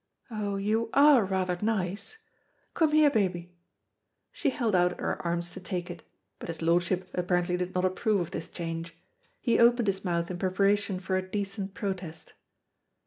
[0.31, 2.17] Oh, you are rather, nice.
[2.73, 3.53] Come here, baby."
[4.31, 6.01] She held out her arms to take it,
[6.39, 8.97] but his lordship apparently did not approve of this change.
[9.39, 12.33] He opened his mouth in preparation for a decent protest.